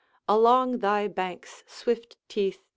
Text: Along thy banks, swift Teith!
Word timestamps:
Along 0.27 0.79
thy 0.79 1.07
banks, 1.07 1.63
swift 1.67 2.17
Teith! 2.27 2.63